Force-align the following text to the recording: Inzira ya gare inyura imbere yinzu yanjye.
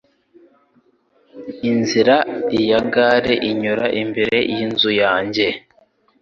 Inzira 1.69 2.17
ya 2.69 2.79
gare 2.93 3.33
inyura 3.49 3.87
imbere 4.01 4.37
yinzu 4.55 4.89
yanjye. 5.03 5.45